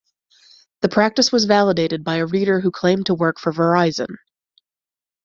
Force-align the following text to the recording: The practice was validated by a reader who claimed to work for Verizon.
The 0.81 0.89
practice 0.89 1.31
was 1.31 1.45
validated 1.45 2.03
by 2.03 2.15
a 2.15 2.25
reader 2.25 2.59
who 2.61 2.71
claimed 2.71 3.05
to 3.05 3.13
work 3.13 3.37
for 3.39 3.51
Verizon. 3.53 4.17